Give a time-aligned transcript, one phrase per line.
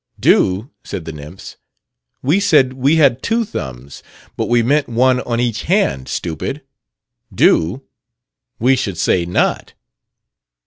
[0.19, 1.57] "'Do?' said the nymphs.
[2.23, 4.01] 'We said we had two thumbs,
[4.35, 6.63] but we meant one on each hand, stupid.
[7.31, 7.83] Do?
[8.57, 9.73] We should say not!'